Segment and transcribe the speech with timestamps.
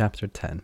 [0.00, 0.62] Chapter 10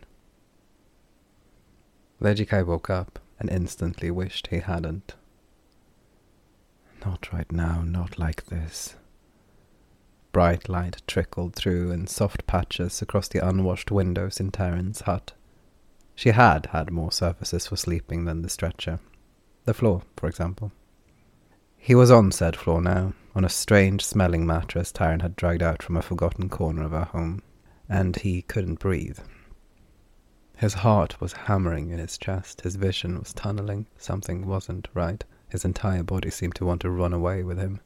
[2.19, 5.13] Lidikai woke up and instantly wished he hadn't.
[7.05, 8.95] Not right now, not like this.
[10.31, 15.33] Bright light trickled through in soft patches across the unwashed windows in Taryn's hut.
[16.15, 18.99] She had had more surfaces for sleeping than the stretcher.
[19.65, 20.71] The floor, for example.
[21.77, 25.83] He was on said floor now, on a strange smelling mattress Taryn had dragged out
[25.83, 27.43] from a forgotten corner of her home,
[27.89, 29.19] and he couldn't breathe.
[30.57, 35.23] His heart was hammering in his chest, his vision was tunneling, something wasn't right.
[35.49, 37.79] His entire body seemed to want to run away with him.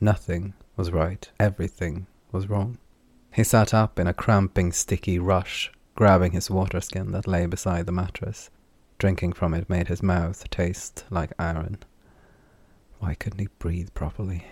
[0.00, 2.78] Nothing was right, everything was wrong.
[3.32, 7.86] He sat up in a cramping, sticky rush, grabbing his water skin that lay beside
[7.86, 8.50] the mattress.
[8.98, 11.78] Drinking from it made his mouth taste like iron.
[12.98, 14.46] Why couldn't he breathe properly?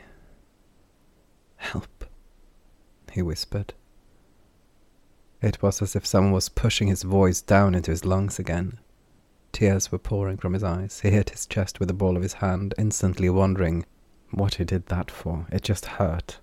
[1.57, 2.05] Help,
[3.13, 3.75] he whispered.
[5.41, 8.79] It was as if someone was pushing his voice down into his lungs again.
[9.53, 11.01] Tears were pouring from his eyes.
[11.01, 13.87] He hit his chest with the ball of his hand, instantly wondering
[14.31, 15.47] what he did that for.
[15.51, 16.39] It just hurt.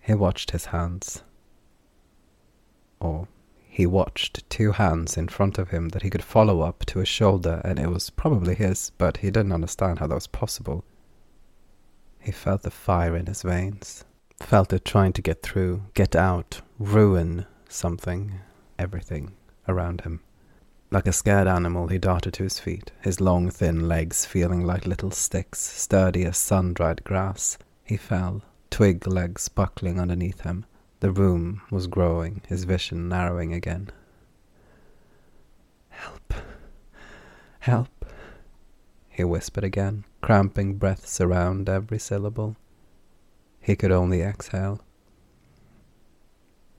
[0.00, 1.22] He watched his hands.
[3.00, 3.26] Or
[3.68, 7.08] he watched two hands in front of him that he could follow up to his
[7.08, 10.84] shoulder, and it was probably his, but he didn't understand how that was possible.
[12.20, 14.04] He felt the fire in his veins,
[14.40, 18.40] felt it trying to get through, get out, ruin something,
[18.78, 19.32] everything
[19.68, 20.20] around him.
[20.90, 24.86] Like a scared animal, he darted to his feet, his long, thin legs feeling like
[24.86, 27.58] little sticks, sturdy as sun dried grass.
[27.82, 30.66] He fell, twig legs buckling underneath him.
[31.00, 33.90] The room was growing, his vision narrowing again.
[35.88, 36.34] Help!
[37.60, 38.04] Help!
[39.08, 42.56] He whispered again, cramping breaths around every syllable.
[43.64, 44.82] He could only exhale.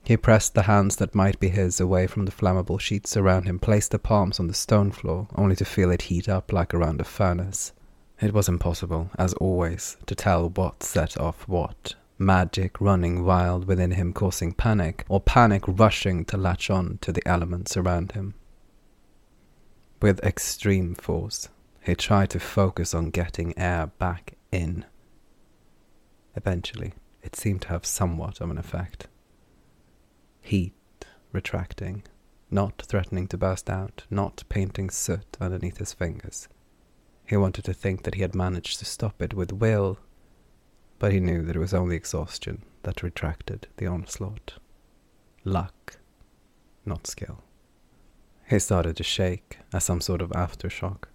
[0.04, 3.58] He pressed the hands that might be his away from the flammable sheets around him,
[3.58, 7.00] placed the palms on the stone floor, only to feel it heat up like around
[7.00, 7.72] a furnace.
[8.20, 13.90] It was impossible, as always, to tell what set off what magic running wild within
[13.90, 18.34] him causing panic, or panic rushing to latch on to the elements around him.
[20.00, 21.48] With extreme force,
[21.82, 24.84] he tried to focus on getting air back in.
[26.36, 26.92] Eventually,
[27.22, 29.08] it seemed to have somewhat of an effect.
[30.40, 30.74] Heat
[31.32, 32.04] retracting,
[32.50, 36.48] not threatening to burst out, not painting soot underneath his fingers.
[37.26, 39.98] He wanted to think that he had managed to stop it with will,
[40.98, 44.54] but he knew that it was only exhaustion that retracted the onslaught.
[45.44, 45.98] Luck,
[46.84, 47.42] not skill.
[48.48, 51.08] He started to shake as some sort of aftershock,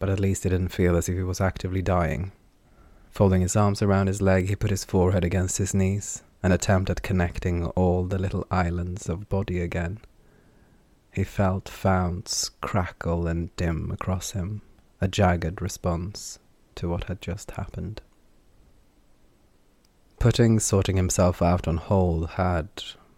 [0.00, 2.32] but at least he didn't feel as if he was actively dying.
[3.14, 6.90] Folding his arms around his leg, he put his forehead against his knees, an attempt
[6.90, 10.00] at connecting all the little islands of body again.
[11.12, 14.62] He felt founts crackle and dim across him,
[15.00, 16.40] a jagged response
[16.74, 18.02] to what had just happened.
[20.18, 22.66] Putting sorting himself out on hold had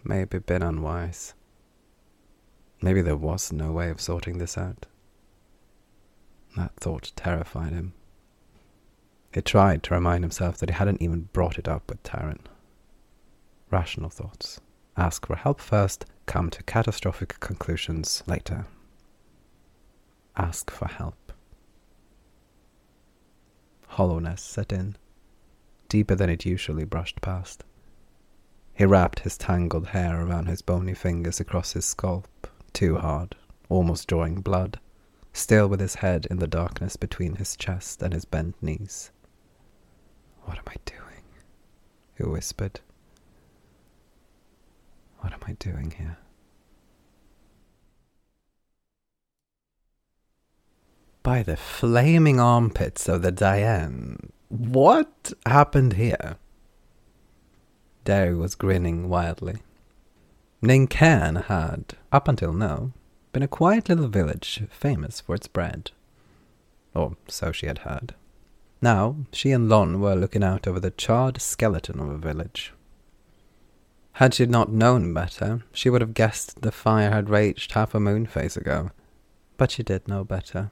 [0.04, 1.32] maybe been unwise.
[2.82, 4.84] Maybe there was no way of sorting this out.
[6.54, 7.94] That thought terrified him.
[9.36, 12.38] He tried to remind himself that he hadn't even brought it up with Taryn.
[13.70, 14.62] Rational thoughts.
[14.96, 18.64] Ask for help first, come to catastrophic conclusions later.
[20.38, 21.34] Ask for help.
[23.88, 24.96] Hollowness set in
[25.90, 27.62] deeper than it usually brushed past.
[28.72, 33.36] He wrapped his tangled hair around his bony fingers across his scalp, too hard,
[33.68, 34.80] almost drawing blood,
[35.34, 39.10] still with his head in the darkness between his chest and his bent knees.
[40.46, 41.24] What am I doing?
[42.16, 42.80] he whispered.
[45.18, 46.18] What am I doing here?
[51.24, 56.36] By the flaming armpits of the Diane, what happened here?
[58.04, 59.56] Derry was grinning wildly.
[60.62, 62.92] Nincairn had, up until now,
[63.32, 65.90] been a quiet little village famous for its bread.
[66.94, 68.14] Or so she had heard.
[68.86, 72.72] Now, she and Lon were looking out over the charred skeleton of a village.
[74.12, 77.98] Had she not known better, she would have guessed the fire had raged half a
[77.98, 78.92] moon phase ago.
[79.56, 80.70] But she did know better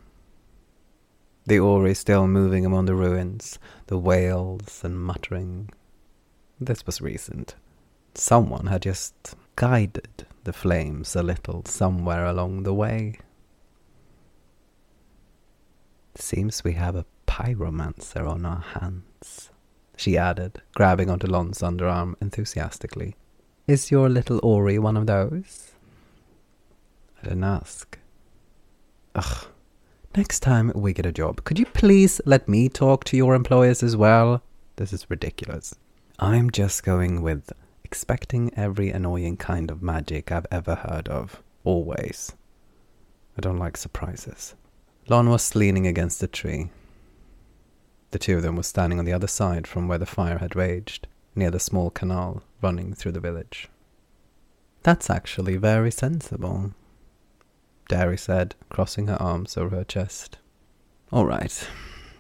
[1.44, 3.58] the Ori still moving among the ruins,
[3.88, 5.70] the wails and muttering.
[6.60, 7.56] This was recent.
[8.14, 13.18] Someone had just guided the flames a little somewhere along the way.
[16.14, 19.50] Seems we have a pyromancer on our hands,
[19.96, 23.16] she added, grabbing onto Lon's underarm enthusiastically.
[23.66, 25.72] Is your little Ori one of those?
[27.18, 27.98] I didn't ask.
[29.16, 29.46] Ugh.
[30.16, 33.82] Next time we get a job, could you please let me talk to your employers
[33.82, 34.40] as well?
[34.76, 35.74] This is ridiculous.
[36.20, 37.52] I'm just going with
[37.82, 41.42] expecting every annoying kind of magic I've ever heard of.
[41.64, 42.32] Always.
[43.36, 44.54] I don't like surprises.
[45.08, 46.70] Lon was leaning against a tree.
[48.14, 50.54] The two of them were standing on the other side from where the fire had
[50.54, 53.68] raged, near the small canal running through the village.
[54.84, 56.74] That's actually very sensible,
[57.88, 60.38] Derry said, crossing her arms over her chest.
[61.10, 61.68] All right.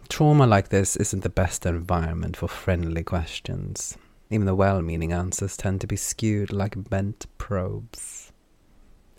[0.08, 3.96] Trauma like this isn't the best environment for friendly questions.
[4.30, 8.23] Even the well meaning answers tend to be skewed like bent probes.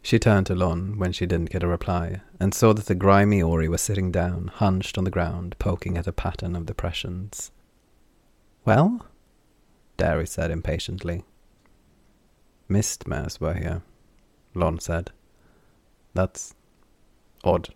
[0.06, 3.42] She turned to Lon when she didn't get a reply, and saw that the grimy
[3.42, 7.50] Ori was sitting down, hunched on the ground, poking at a pattern of depressions.
[8.66, 9.08] Well?
[9.98, 11.24] Derry said impatiently.
[12.70, 13.82] Mist mares were here,
[14.54, 15.10] Lon said.
[16.14, 16.54] That's
[17.44, 17.70] odd.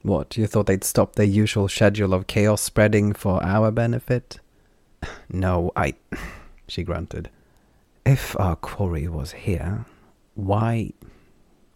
[0.00, 4.40] What, you thought they'd stop their usual schedule of chaos spreading for our benefit?
[5.28, 5.92] No, I.
[6.68, 7.28] she grunted.
[8.06, 9.84] If our quarry was here,
[10.34, 10.92] why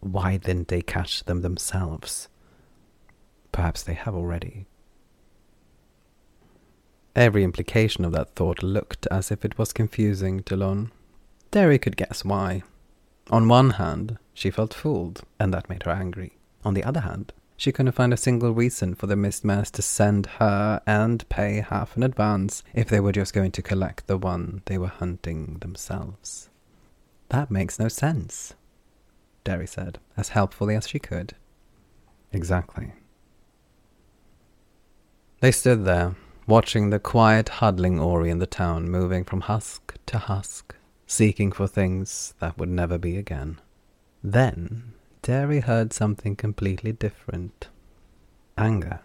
[0.01, 2.29] why didn't they catch them themselves?
[3.51, 4.67] Perhaps they have already.
[7.17, 10.57] Every implication of that thought looked as if it was confusing to
[11.51, 12.63] Derry could guess why.
[13.31, 16.39] On one hand, she felt fooled, and that made her angry.
[16.65, 20.27] On the other hand, she couldn't find a single reason for the Mistmares to send
[20.39, 24.63] her and pay half in advance if they were just going to collect the one
[24.67, 26.51] they were hunting themselves.
[27.31, 28.55] That makes no sense,
[29.45, 31.35] Derry said, as helpfully as she could.
[32.33, 32.93] Exactly.
[35.41, 36.17] They stood there,
[36.47, 40.75] watching the quiet, huddling Ori in the town moving from husk to husk,
[41.07, 43.61] seeking for things that would never be again.
[44.23, 47.69] Then Derry heard something completely different
[48.57, 49.01] anger.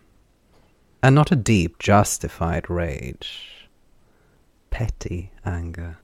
[1.03, 3.67] And not a deep, justified rage.
[4.69, 5.97] Petty anger.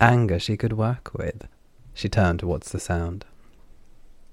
[0.00, 1.48] Anger she could work with.
[1.94, 3.24] She turned towards the sound.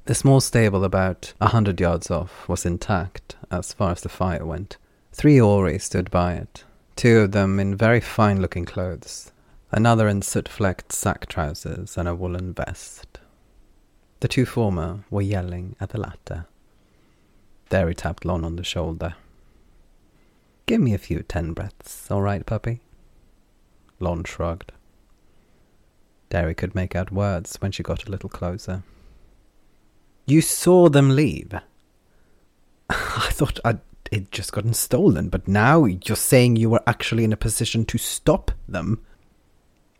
[0.05, 4.45] The small stable about a hundred yards off was intact as far as the fire
[4.45, 4.77] went.
[5.13, 6.63] Three Ori stood by it,
[6.95, 9.31] two of them in very fine looking clothes,
[9.71, 13.19] another in soot flecked sack trousers and a woolen vest.
[14.21, 16.47] The two former were yelling at the latter.
[17.69, 19.15] Derry tapped Lon on the shoulder.
[20.65, 22.81] Give me a few ten breaths, all right, puppy?
[23.99, 24.71] Lon shrugged.
[26.31, 28.83] Derry could make out words when she got a little closer.
[30.25, 31.53] You saw them leave.
[32.89, 33.81] I thought I'd
[34.11, 37.97] it just gotten stolen, but now you're saying you were actually in a position to
[37.97, 39.01] stop them.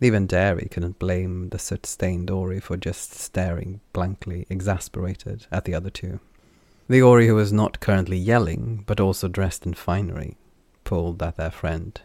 [0.01, 5.75] Even Derry couldn't blame the soot stained Ori for just staring blankly, exasperated, at the
[5.75, 6.19] other two.
[6.89, 10.35] The Ori who was not currently yelling, but also dressed in finery,
[10.83, 11.99] pulled at their friend.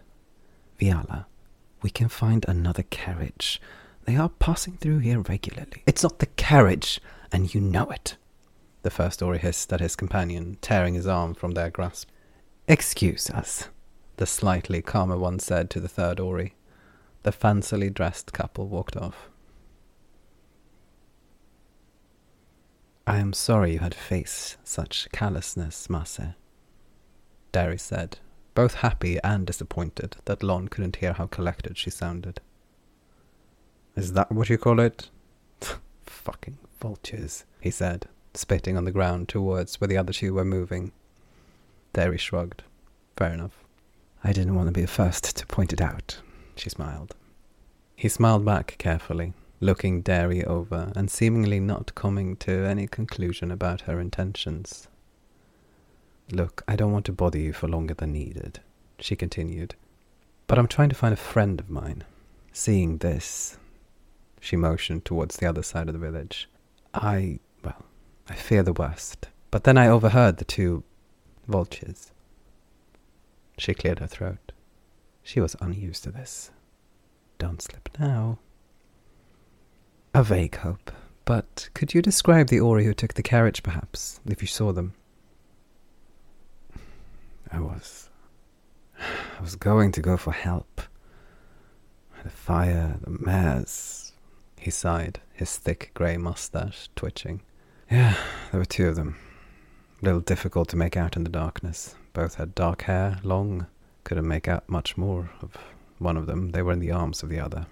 [0.80, 1.24] Viala,
[1.82, 3.60] we can find another carriage.
[4.06, 5.82] They are passing through here regularly.
[5.84, 7.00] It's not the carriage,
[7.32, 8.16] and you know it.
[8.82, 12.08] The first Ori hissed at his companion, tearing his arm from their grasp.
[12.68, 13.68] Excuse us,
[14.16, 16.54] the slightly calmer one said to the third Ori.
[17.24, 19.28] The fancily dressed couple walked off.
[23.08, 26.20] I am sorry you had to face such callousness, Masse,
[27.50, 28.18] Derry said,
[28.54, 32.40] both happy and disappointed that Lon couldn't hear how collected she sounded.
[33.96, 35.08] Is that what you call it?
[36.04, 40.92] Fucking vultures, he said, spitting on the ground towards where the other two were moving.
[41.94, 42.62] Derry shrugged.
[43.16, 43.64] Fair enough.
[44.22, 46.18] I didn't want to be the first to point it out,
[46.56, 47.14] she smiled.
[47.94, 53.82] He smiled back carefully, looking Derry over and seemingly not coming to any conclusion about
[53.82, 54.88] her intentions.
[56.30, 58.60] Look, I don't want to bother you for longer than needed,
[58.98, 59.74] she continued,
[60.46, 62.04] but I'm trying to find a friend of mine.
[62.52, 63.56] Seeing this,
[64.40, 66.48] she motioned towards the other side of the village.
[66.94, 67.84] I, well,
[68.28, 69.28] I fear the worst.
[69.50, 70.84] But then I overheard the two
[71.46, 72.10] vultures.
[73.58, 74.52] She cleared her throat.
[75.22, 76.50] She was unused to this.
[77.38, 78.38] Don't slip now.
[80.14, 80.92] A vague hope.
[81.24, 84.94] But could you describe the Ori who took the carriage, perhaps, if you saw them?
[87.50, 88.08] I was.
[88.98, 90.82] I was going to go for help.
[92.22, 94.05] The fire, the mares.
[94.66, 97.40] He sighed, his thick grey moustache twitching.
[97.88, 98.16] Yeah,
[98.50, 99.16] there were two of them.
[100.02, 101.94] A little difficult to make out in the darkness.
[102.12, 103.68] Both had dark hair, long.
[104.02, 105.56] Couldn't make out much more of
[106.00, 106.50] one of them.
[106.50, 107.66] They were in the arms of the other.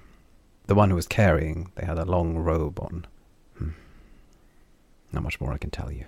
[0.69, 3.07] The one who was carrying, they had a long robe on.
[3.59, 3.71] Hmm.
[5.11, 6.05] Not much more I can tell you.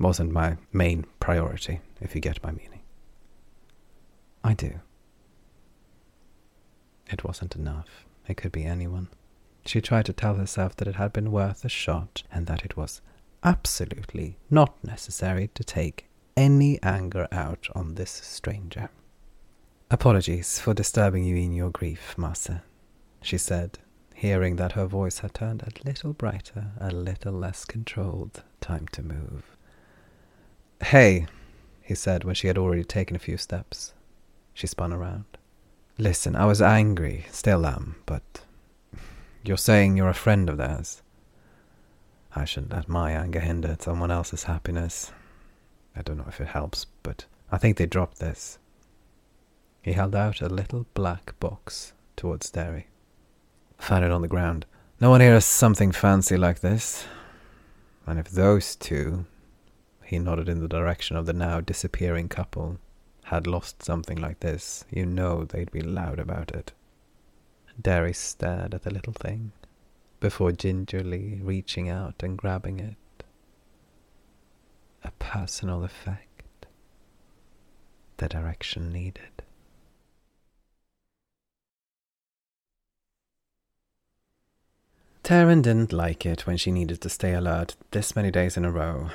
[0.00, 2.80] Wasn't my main priority, if you get my meaning.
[4.42, 4.80] I do.
[7.10, 8.06] It wasn't enough.
[8.26, 9.08] It could be anyone.
[9.68, 12.78] She tried to tell herself that it had been worth a shot and that it
[12.78, 13.02] was
[13.44, 16.06] absolutely not necessary to take
[16.38, 18.88] any anger out on this stranger.
[19.90, 22.62] Apologies for disturbing you in your grief, Martha,
[23.20, 23.78] she said,
[24.14, 28.42] hearing that her voice had turned a little brighter, a little less controlled.
[28.62, 29.54] Time to move.
[30.82, 31.26] Hey,
[31.82, 33.92] he said when she had already taken a few steps.
[34.54, 35.26] She spun around.
[35.98, 38.46] Listen, I was angry, still am, but
[39.44, 41.02] you're saying you're a friend of theirs.
[42.34, 45.12] I shouldn't let my anger hinder someone else's happiness.
[45.96, 48.58] I don't know if it helps, but I think they dropped this.
[49.82, 52.88] He held out a little black box towards Derry.
[53.78, 54.66] Found it on the ground.
[55.00, 57.06] No one here has something fancy like this.
[58.06, 59.26] And if those two,
[60.04, 62.78] he nodded in the direction of the now disappearing couple,
[63.24, 66.72] had lost something like this, you know they'd be loud about it.
[67.80, 69.52] Derry stared at the little thing
[70.20, 73.24] before gingerly reaching out and grabbing it.
[75.04, 76.66] A personal effect.
[78.16, 79.42] The direction needed.
[85.22, 88.72] Taryn didn't like it when she needed to stay alert this many days in a
[88.72, 89.10] row.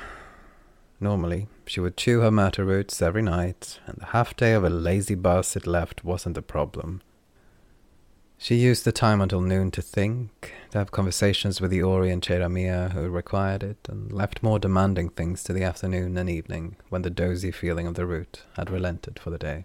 [1.00, 4.70] Normally, she would chew her murder roots every night, and the half day of a
[4.70, 7.02] lazy bus it left wasn't a problem.
[8.38, 12.22] She used the time until noon to think, to have conversations with the Ori and
[12.22, 17.02] Cheramia who required it, and left more demanding things to the afternoon and evening when
[17.02, 19.64] the dozy feeling of the root had relented for the day.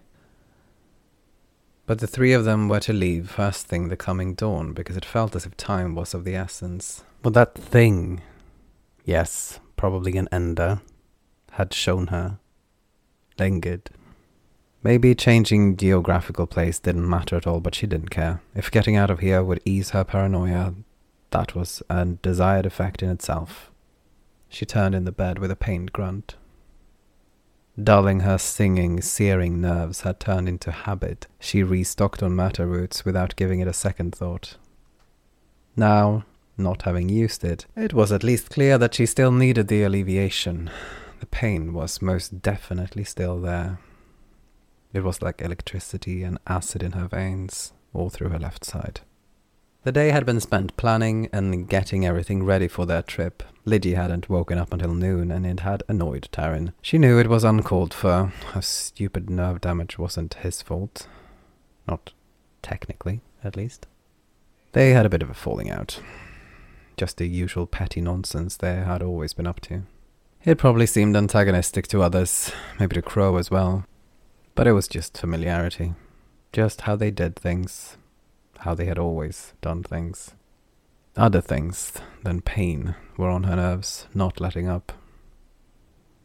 [1.86, 5.04] But the three of them were to leave first thing the coming dawn because it
[5.04, 7.02] felt as if time was of the essence.
[7.20, 8.22] But that thing,
[9.04, 10.80] yes, probably an ender,
[11.52, 12.38] had shown her,
[13.38, 13.90] lingered.
[14.82, 18.40] Maybe changing geographical place didn't matter at all, but she didn't care.
[18.54, 20.74] If getting out of here would ease her paranoia,
[21.30, 23.70] that was a desired effect in itself.
[24.48, 26.36] She turned in the bed with a pained grunt.
[27.82, 31.26] Dulling her stinging, searing nerves had turned into habit.
[31.38, 34.56] She restocked on matter roots without giving it a second thought.
[35.76, 36.24] Now,
[36.56, 40.70] not having used it, it was at least clear that she still needed the alleviation.
[41.20, 43.78] The pain was most definitely still there.
[44.92, 49.00] It was like electricity and acid in her veins, all through her left side.
[49.82, 53.42] The day had been spent planning and getting everything ready for their trip.
[53.64, 56.74] Liddy hadn't woken up until noon, and it had annoyed Taryn.
[56.82, 58.32] She knew it was uncalled for.
[58.52, 61.06] Her stupid nerve damage wasn't his fault.
[61.88, 62.12] Not
[62.60, 63.86] technically, at least.
[64.72, 66.00] They had a bit of a falling out.
[66.98, 69.84] Just the usual petty nonsense they had always been up to.
[70.44, 73.86] It probably seemed antagonistic to others, maybe to Crow as well.
[74.54, 75.94] But it was just familiarity.
[76.52, 77.96] Just how they did things.
[78.58, 80.34] How they had always done things.
[81.16, 81.92] Other things
[82.22, 84.92] than pain were on her nerves, not letting up.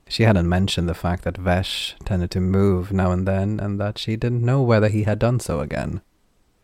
[0.07, 3.97] She hadn't mentioned the fact that Vesh tended to move now and then, and that
[3.97, 6.01] she didn't know whether he had done so again.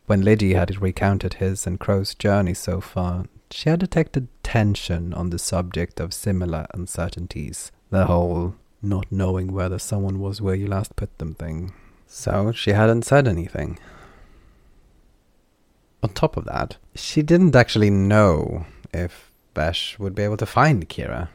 [0.06, 5.30] When Liddy had recounted his and Crow's journey so far, she had detected tension on
[5.30, 7.72] the subject of similar uncertainties.
[7.90, 11.74] The whole not knowing whether someone was where you last put them thing.
[12.08, 13.80] So she hadn't said anything.
[16.04, 20.90] On top of that, she didn't actually know if Vesh would be able to find
[20.90, 21.30] Kira,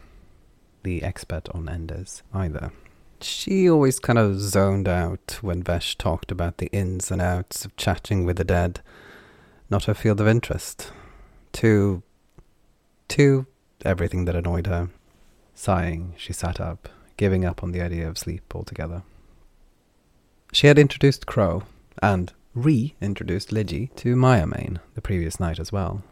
[0.82, 2.72] the expert on Enders, either.
[3.20, 7.76] She always kind of zoned out when Vesh talked about the ins and outs of
[7.76, 8.80] chatting with the dead.
[9.70, 10.90] Not her field of interest.
[11.52, 12.02] Too
[13.08, 13.46] to
[13.84, 14.90] everything that annoyed her.
[15.54, 19.02] Sighing, she sat up, giving up on the idea of sleep altogether.
[20.52, 21.64] She had introduced Crow
[22.02, 24.46] and re-introduced Lidgy to Maya
[24.94, 26.02] the previous night as well.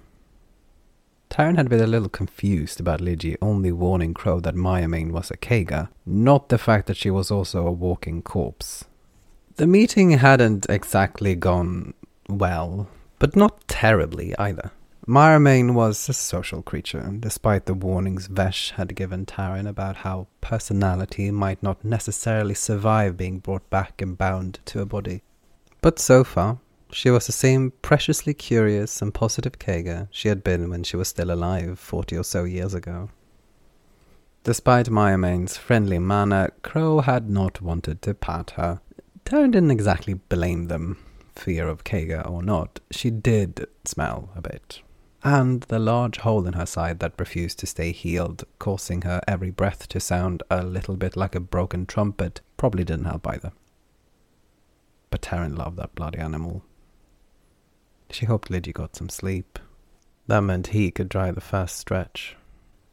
[1.31, 5.37] Taryn had been a little confused about Lidgy only warning Crow that Maya was a
[5.37, 8.85] Kaga, not the fact that she was also a walking corpse.
[9.57, 11.95] The meeting hadn't exactly gone
[12.29, 14.71] well, but not terribly either.
[15.07, 21.31] Maramain was a social creature, despite the warnings Vesh had given Taryn about how personality
[21.31, 25.23] might not necessarily survive being brought back and bound to a body.
[25.83, 26.59] But so far,
[26.91, 31.09] she was the same preciously curious and positive Kaga she had been when she was
[31.09, 33.11] still alive forty or so years ago.
[34.43, 38.81] Despite Mayamain's friendly manner, Crow had not wanted to pat her.
[39.27, 40.97] Taryn didn't exactly blame them
[41.37, 44.81] fear of Kaga or not, she did smell a bit.
[45.27, 49.51] And the large hole in her side that refused to stay healed, causing her every
[49.51, 53.53] breath to sound a little bit like a broken trumpet, probably didn't help either.
[55.11, 56.63] But Taryn loved that bloody animal.
[58.11, 59.59] She hoped Lydia got some sleep.
[60.27, 62.37] That meant he could dry the first stretch.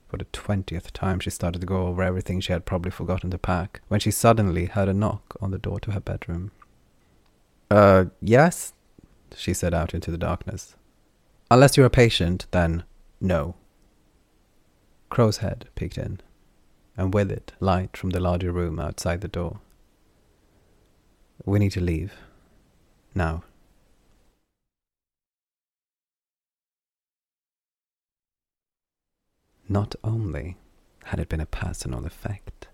[0.07, 3.37] For the twentieth time, she started to go over everything she had probably forgotten to
[3.37, 6.51] pack when she suddenly heard a knock on the door to her bedroom.
[7.69, 8.73] Uh, yes?
[9.35, 10.75] She said out into the darkness.
[11.51, 12.85] Unless you're a patient, then
[13.19, 13.55] no.
[15.09, 16.21] Crow's head peeked in,
[16.95, 19.59] and with it, light from the larger room outside the door.
[21.43, 22.13] We need to leave.
[23.13, 23.43] Now.
[29.67, 30.55] Not only
[31.03, 32.69] had it been a personal effect,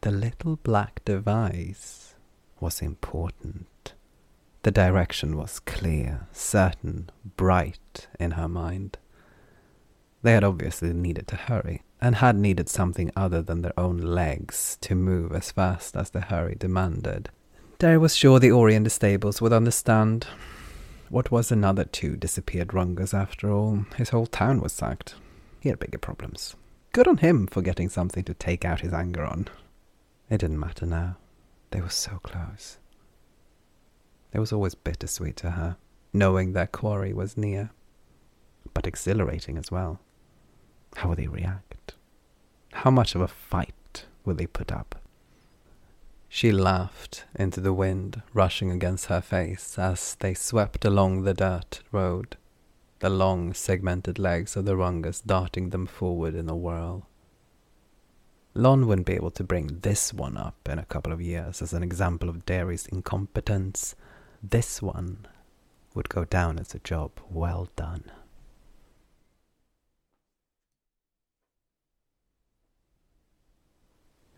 [0.00, 2.14] the little black device
[2.60, 3.66] was important.
[4.62, 8.98] The direction was clear, certain, bright in her mind.
[10.22, 14.78] They had obviously needed to hurry, and had needed something other than their own legs
[14.82, 17.30] to move as fast as the hurry demanded.
[17.78, 20.28] Derry was sure the Ori in the stables would understand.
[21.08, 23.84] What was another two disappeared Rungas after all?
[23.96, 25.16] His whole town was sacked.
[25.58, 26.54] He had bigger problems.
[26.92, 29.48] Good on him for getting something to take out his anger on.
[30.30, 31.16] It didn't matter now.
[31.72, 32.78] They were so close.
[34.32, 35.76] It was always bittersweet to her,
[36.12, 37.70] knowing their quarry was near,
[38.72, 40.00] but exhilarating as well.
[40.96, 41.94] How would they react?
[42.72, 45.00] How much of a fight would they put up?
[46.28, 51.80] She laughed into the wind rushing against her face as they swept along the dirt
[51.92, 52.36] road
[53.02, 57.08] the long segmented legs of the rungus darting them forward in a whirl.
[58.54, 61.72] Lon wouldn't be able to bring this one up in a couple of years as
[61.72, 63.96] an example of Derry's incompetence.
[64.42, 65.26] This one
[65.94, 68.10] would go down as a job well done.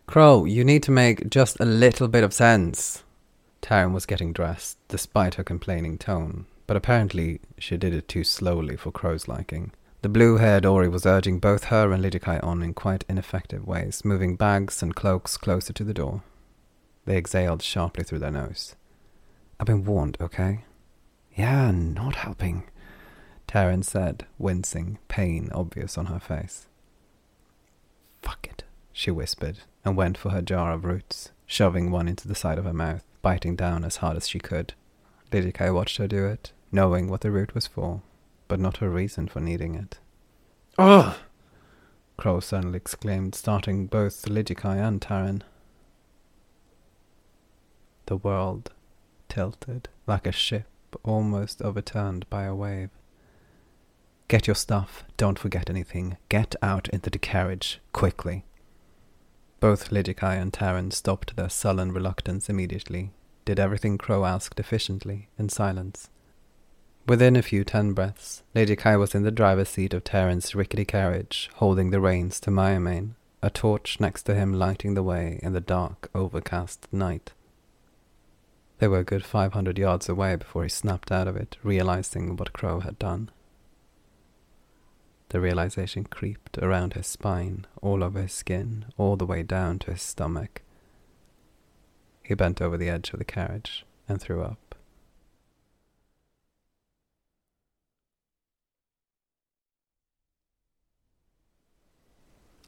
[0.05, 3.03] Crow, you need to make just a little bit of sense.
[3.63, 8.77] Taryn was getting dressed, despite her complaining tone, but apparently she did it too slowly
[8.77, 9.71] for Crow's liking.
[10.03, 14.05] The blue haired Ori was urging both her and Lidikai on in quite ineffective ways,
[14.05, 16.21] moving bags and cloaks closer to the door.
[17.05, 18.75] They exhaled sharply through their nose.
[19.59, 20.65] I've been warned, okay?
[21.35, 22.63] Yeah, not helping,
[23.47, 26.67] Taryn said, wincing, pain obvious on her face.
[28.21, 32.35] Fuck it, she whispered, and went for her jar of roots, shoving one into the
[32.35, 34.73] side of her mouth, biting down as hard as she could.
[35.31, 38.01] Lidikai watched her do it, knowing what the root was for,
[38.47, 39.99] but not her reason for needing it.
[40.77, 41.15] Ugh!
[42.17, 45.41] Crow suddenly exclaimed, starting both Lidikai and Taryn.
[48.05, 48.71] The world
[49.29, 50.65] tilted like a ship
[51.03, 52.89] almost overturned by a wave.
[54.27, 56.17] Get your stuff, don't forget anything.
[56.29, 58.45] Get out into the carriage, quickly.
[59.59, 63.11] Both Lidikai and Taryn stopped their sullen reluctance immediately,
[63.45, 66.09] did everything Crow asked efficiently, in silence.
[67.07, 71.51] Within a few ten breaths, Lidikai was in the driver's seat of Taryn's rickety carriage,
[71.55, 73.11] holding the reins to Mayamane,
[73.43, 77.33] a torch next to him lighting the way in the dark, overcast night.
[78.79, 82.35] They were a good five hundred yards away before he snapped out of it, realizing
[82.35, 83.29] what Crow had done.
[85.29, 89.91] The realization creeped around his spine, all over his skin, all the way down to
[89.91, 90.61] his stomach.
[92.21, 94.75] He bent over the edge of the carriage and threw up.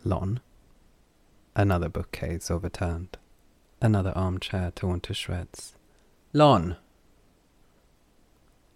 [0.03, 0.39] Lon.
[1.55, 3.17] Another bookcase overturned.
[3.81, 5.76] Another armchair torn to shreds.
[6.37, 6.75] Lon!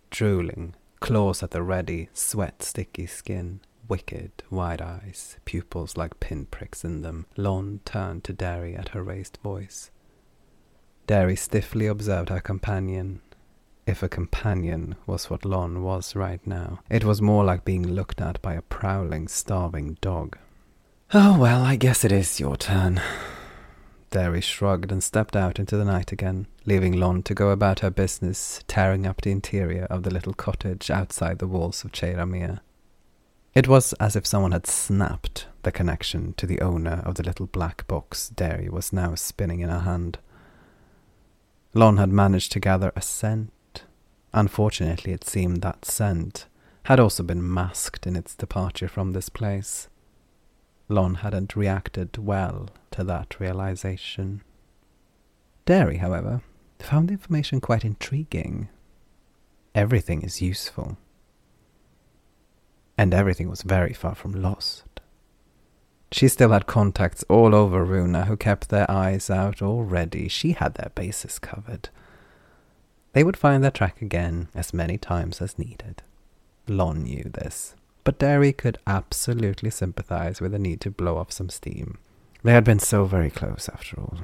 [0.10, 7.04] Drooling, claws at the ready, sweat sticky skin, wicked, wide eyes, pupils like pinpricks in
[7.04, 9.92] them, Lon turned to Derry at her raised voice.
[11.06, 13.22] Derry stiffly observed her companion.
[13.86, 18.22] If a companion was what Lon was right now, it was more like being looked
[18.22, 20.36] at by a prowling, starving dog.
[21.14, 23.00] Oh, well, I guess it is your turn.
[24.12, 27.90] Derry shrugged and stepped out into the night again, leaving Lon to go about her
[27.90, 32.60] business, tearing up the interior of the little cottage outside the walls of Cheiramir.
[33.54, 37.48] It was as if someone had snapped the connection to the owner of the little
[37.48, 40.20] black box Derry was now spinning in her hand.
[41.74, 43.84] Lon had managed to gather a scent.
[44.34, 46.48] Unfortunately, it seemed that scent
[46.84, 49.88] had also been masked in its departure from this place.
[50.92, 54.42] Lon hadn't reacted well to that realization.
[55.66, 56.42] Derry, however,
[56.80, 58.68] found the information quite intriguing.
[59.74, 60.98] everything is useful.
[62.98, 64.84] And everything was very far from lost.
[66.12, 70.28] She still had contacts all over Runa who kept their eyes out already.
[70.28, 71.88] She had their bases covered.
[73.14, 76.04] They would find their track again as many times as needed.
[76.68, 81.50] Lon knew this, but Derry could absolutely sympathize with the need to blow off some
[81.50, 81.98] steam.
[82.44, 84.18] They had been so very close after all.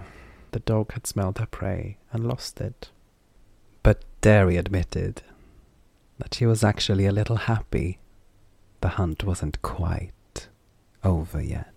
[0.52, 2.90] The dog had smelled her prey and lost it.
[3.84, 5.22] But Derry admitted
[6.18, 8.00] that she was actually a little happy.
[8.82, 10.48] The hunt wasn't quite
[11.04, 11.77] over yet.